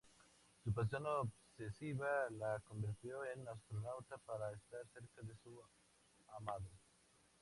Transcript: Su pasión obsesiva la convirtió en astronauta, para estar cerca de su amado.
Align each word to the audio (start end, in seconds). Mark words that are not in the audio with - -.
Su 0.63 0.73
pasión 0.73 1.05
obsesiva 1.05 2.07
la 2.31 2.59
convirtió 2.61 3.23
en 3.23 3.47
astronauta, 3.47 4.17
para 4.25 4.51
estar 4.51 4.83
cerca 4.93 5.21
de 5.21 5.35
su 5.43 5.61
amado. 6.35 6.65